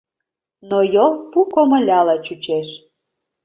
Но 0.69 0.79
йол 0.93 1.13
пу 1.31 1.39
комыляла 1.53 2.15
чучеш. 2.25 2.69